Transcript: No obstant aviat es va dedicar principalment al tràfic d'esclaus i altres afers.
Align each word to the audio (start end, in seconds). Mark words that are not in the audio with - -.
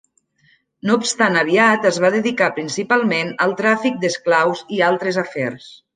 No 0.89 0.93
obstant 0.99 1.35
aviat 1.41 1.85
es 1.89 1.99
va 2.05 2.11
dedicar 2.15 2.49
principalment 2.57 3.29
al 3.47 3.53
tràfic 3.61 4.03
d'esclaus 4.07 4.65
i 4.79 4.81
altres 4.89 5.25
afers. 5.25 5.71